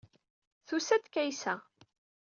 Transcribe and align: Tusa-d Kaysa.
Tusa-d 0.67 1.05
Kaysa. 1.13 1.55